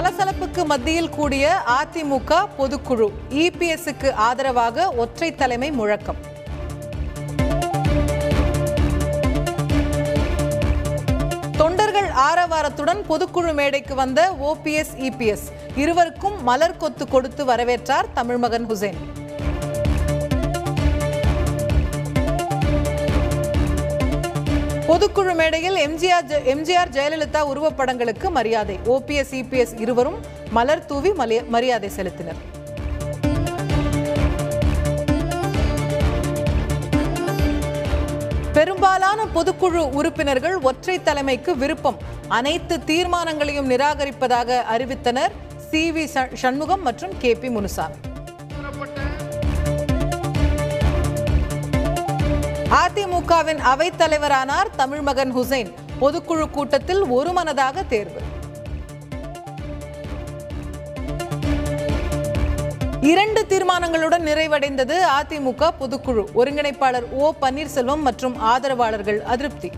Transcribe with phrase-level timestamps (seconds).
[0.00, 1.46] சலசலப்புக்கு மத்தியில் கூடிய
[1.78, 3.06] அதிமுக பொதுக்குழு
[3.42, 6.20] இபிஎஸ்க்கு ஆதரவாக ஒற்றை தலைமை முழக்கம்.
[11.60, 19.00] தொண்டர்கள் ஆரவாரத்துடன் பொதுக்குழு மேடைக்கு வந்த ஓபிஎஸ் இபிஎஸ் இருவருக்கும் மலர் கொத்து கொடுத்து வரவேற்றார் தமிழ்மகன் ஹுசேன்.
[24.90, 28.78] பொதுக்குழு மேடையில் எம்ஜிஆர் ஜெ- எம்ஜிஆர் ஜெயலலிதா உருவப்படங்களுக்கு மரியாதை.
[28.84, 31.12] ஓபிஎஸ் இபிஎஸ் இருவரும் மலர் தூவி
[31.48, 32.58] மரியாதை செலுத்தினர்.
[38.52, 41.96] பெரும்பாலான பொதுக்குழு உறுப்பினர்கள் ஒற்றை தலைமைக்கு விருப்பம்.
[42.28, 45.30] அனைத்து தீர்மானங்களையும் நிராகரிப்பதாக அறிவித்தனர்
[45.70, 46.04] சி வி
[46.34, 47.94] சண்முகம் மற்றும் கே பி முனுசாமி.
[52.78, 55.70] அதிமுகவின் அவைத்தலைவரானார் தமிழ்மகன் ஹுசைன்.
[56.00, 58.20] பொதுக்குழு கூட்டத்தில் ஒருமனதாக தேர்வு.
[63.00, 66.24] இரண்டு தீர்மானங்களுடன் நிறைவடைந்தது அதிமுக பொதுக்குழு.
[66.34, 69.70] ஒருங்கிணைப்பாளர் ஓ பன்னீர்செல்வம் மற்றும் ஆதரவாளர்கள் அதிருப்தி.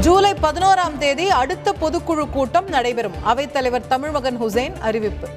[0.00, 3.14] ஜூலை பதினோராம் தேதி அடுத்த பொதுக்குழு கூட்டம் நடைபெறும்.
[3.26, 5.28] அவைத்தலைவர் தமிழ்மகன் ஹுசைன் அறிவிப்பு.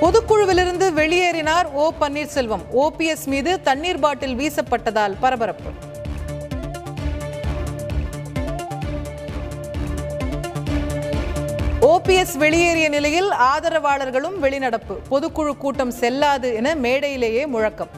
[0.00, 2.64] பொதுக்குழுவிலிருந்து வெளியேறினார் ஓ பன்னீர்செல்வம்.
[2.76, 5.70] ஓபிஎஸ் மீது தண்ணீர் பாட்டில் வீசப்பட்டதால் பரபரப்பு.
[11.80, 14.94] ஓபிஎஸ் வெளியேறிய நிலையில் ஆதரவாளர்களும் வெளிநடப்பு.
[15.10, 17.90] பொதுக்குழு கூட்டம் செல்லாது என மேடையிலேயே முழக்கம்.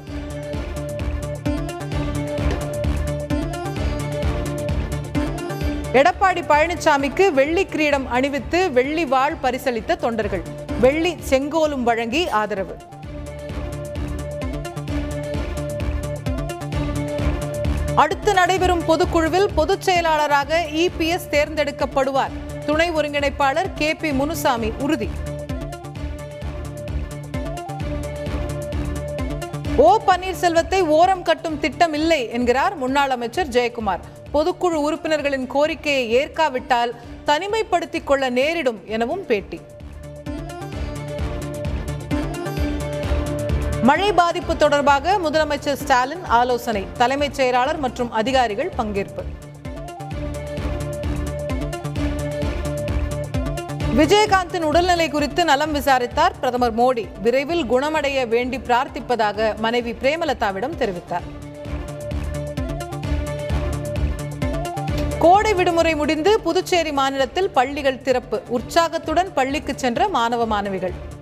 [5.92, 10.42] எடப்பாடி பழனிசாமிக்கு வெள்ளி கிரீடம் அணிவித்து வெள்ளி வாழ் பரிசளித்த தொண்டர்கள்.
[10.80, 12.76] வெள்ளி செங்கோலும் வழங்கி ஆதரவு.
[17.94, 22.30] அடுத்து நடைபெறும் பொதுக்குழுவில் பொதுச் செயலாளராக இபிஎஸ் தேர்ந்தெடுக்கப்படுவார்.
[22.66, 25.08] துணை ஒருங்கிணைப்பாளர் கே பி முனுசாமி உறுதி.
[29.76, 34.00] ஓ பன்னீர்செல்வத்தை ஓரம் கட்டும் திட்டம் இல்லை என்கிறார் முன்னாள் அமைச்சர் ஜெயக்குமார்.
[34.34, 36.94] பொதுக்குழு உறுப்பினர்களின் கோரிக்கையை ஏற்காவிட்டால்
[37.26, 39.60] தனிமைப்படுத்திக் கொள்ள நேரிடும் எனவும் பேட்டி.
[43.82, 46.86] மழை பாதிப்பு தொடர்பாக முதலமைச்சர் ஸ்டாலின் ஆலோசனை.
[46.98, 49.22] தலைமைச் செயலாளர் மற்றும் அதிகாரிகள் பங்கேற்பு.
[53.96, 57.04] விஜயகாந்தின் உடல்நிலை குறித்து நலம் விசாரித்தார் பிரதமர் மோடி.
[57.22, 61.26] விரைவில் குணமடைய வேண்டி பிரார்த்திப்பதாக மனைவி பிரேமலதாவிடம் தெரிவித்தார்.
[65.18, 68.42] கோடை விடுமுறை முடிந்து புதுச்சேரி மாநிலத்தில் பள்ளிகள் திறப்பு.
[68.48, 71.18] உற்சாகத்துடன் பள்ளிக்கு சென்ற மாணவ மாணவிகள்.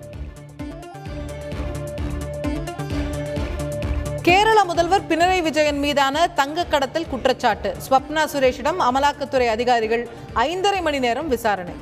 [4.29, 7.75] கேரள முதல்வர் பினராயி விஜயன் மீதான தங்க கடத்தல் குற்றச்சாட்டு.
[7.89, 11.73] ஸ்வப்னா சுரேஷிடம் அமலாக்கத்துறை அதிகாரிகள் ஐந்தரை மணி நேரம் விசாரணை.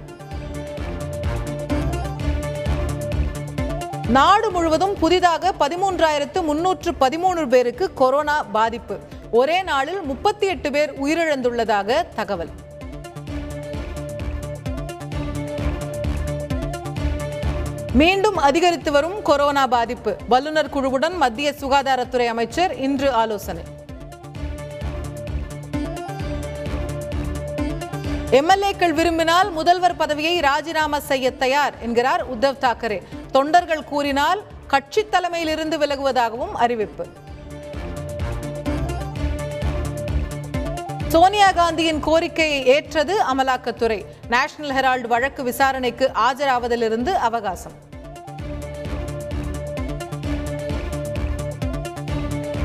[4.07, 8.99] நாடு முழுவதும் புதிதாக பதிமூன்றாயிரத்து முன்னூற்று பதிமூணு பேருக்கு கொரோனா பாதிப்பு.
[9.31, 12.49] ஒரே நாளில் முப்பத்தி எட்டு பேர் உயிரிழந்துள்ளதாக தகவல்.
[17.99, 20.15] மீண்டும் அதிகரித்து வரும் கொரோனா பாதிப்பு.
[20.29, 23.63] வல்லுநர் குழுவுடன் மத்திய சுகாதாரத்துறை அமைச்சர் இன்று ஆலோசனை.
[28.31, 32.99] எம்எல்ஏக்கள் விரும்பினால் முதல்வர் பதவியை ராஜினாமா செய்ய தயார் என்கிறார் உத்தவ் தாக்கரே.
[33.31, 37.05] தொண்டர்கள் கூறினால் கட்சி தலைமையிலிருந்து விலகுவதாகவும் அறிவிப்பு.
[41.07, 44.05] சோனியா காந்தியின் கோரிக்கையை ஏற்றது அமலாக்கத்துறை.
[44.29, 47.71] நேஷனல் ஹெரால்டு வழக்கு விசாரணைக்கு ஆஜராவதிலிருந்து அவகாசம்.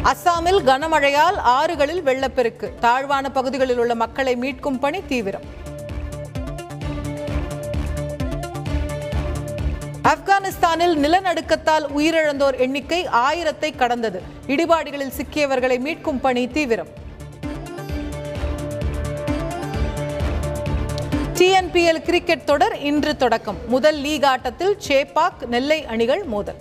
[0.04, 2.72] அஸ்ஸாமில் கனமழையால் ஆறுகளில் வெள்ளப்பெருக்கு.
[2.80, 5.46] தாழ்வான பகுதிகளில் உள்ள மக்களை மீட்கும் பணி தீவிரம்.
[10.02, 14.22] ஆப்கானிஸ்தானில் நிலநடுக்கத்தால் உயிரிழந்தோர் எண்ணிக்கை ஆயிரத்தை கடந்தது.
[14.46, 17.00] இடிபாடுகளில் சிக்கியவர்களை மீட்கும் பணி தீவிரம்.
[21.42, 23.56] டிஎன்பிஎல் கிரிக்கெட் தொடர் இன்று தொடக்கம்.
[23.68, 26.58] முதல் லீக் ஆட்டத்தில் சேப்பாக் நெல்லை அணிகள் மோதல்.